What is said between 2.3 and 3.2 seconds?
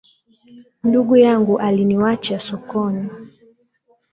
sokoni